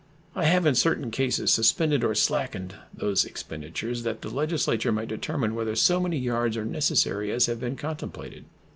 [0.35, 5.53] I have in certain cases suspended or slackened these expenditures, that the Legislature might determine
[5.53, 8.45] whether so many yards are necessary as have been contemplated.